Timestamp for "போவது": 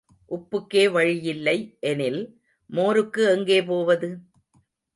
3.63-4.09